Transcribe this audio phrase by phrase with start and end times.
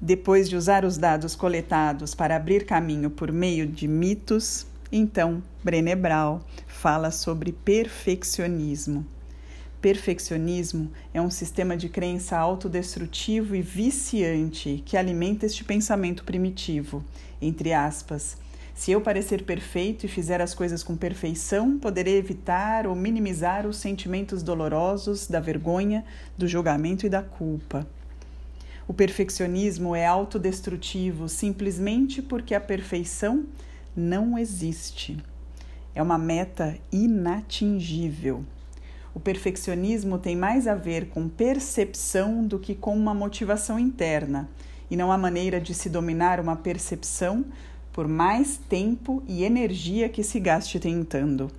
[0.00, 5.94] Depois de usar os dados coletados para abrir caminho por meio de mitos, então Brené
[5.94, 9.06] Brown fala sobre perfeccionismo.
[9.80, 17.04] Perfeccionismo é um sistema de crença autodestrutivo e viciante que alimenta este pensamento primitivo,
[17.40, 18.36] entre aspas.
[18.74, 23.76] Se eu parecer perfeito e fizer as coisas com perfeição, poderei evitar ou minimizar os
[23.76, 26.04] sentimentos dolorosos da vergonha,
[26.36, 27.86] do julgamento e da culpa.
[28.86, 33.46] O perfeccionismo é autodestrutivo simplesmente porque a perfeição
[33.96, 35.16] não existe.
[35.94, 38.44] É uma meta inatingível.
[39.14, 44.48] O perfeccionismo tem mais a ver com percepção do que com uma motivação interna,
[44.90, 47.44] e não há maneira de se dominar uma percepção
[47.92, 51.50] por mais tempo e energia que se gaste tentando.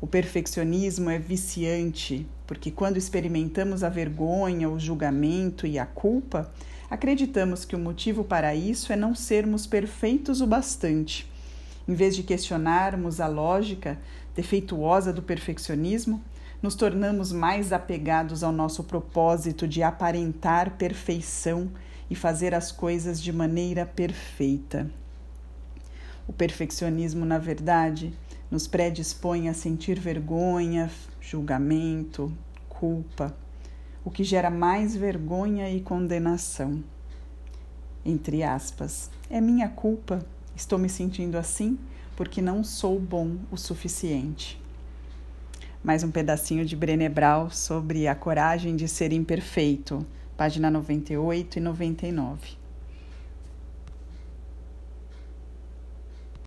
[0.00, 6.50] O perfeccionismo é viciante, porque quando experimentamos a vergonha, o julgamento e a culpa,
[6.88, 11.30] acreditamos que o motivo para isso é não sermos perfeitos o bastante.
[11.88, 13.98] Em vez de questionarmos a lógica
[14.34, 16.22] defeituosa do perfeccionismo,
[16.62, 21.70] nos tornamos mais apegados ao nosso propósito de aparentar perfeição
[22.10, 24.90] e fazer as coisas de maneira perfeita.
[26.26, 28.12] O perfeccionismo, na verdade,
[28.50, 32.32] nos predispõe a sentir vergonha, julgamento,
[32.68, 33.36] culpa,
[34.04, 36.82] o que gera mais vergonha e condenação.
[38.04, 40.24] Entre aspas, é minha culpa,
[40.54, 41.78] estou me sentindo assim
[42.14, 44.58] porque não sou bom o suficiente
[45.86, 50.04] mais um pedacinho de Brené Brown sobre a coragem de ser imperfeito,
[50.36, 52.65] página 98 e 99.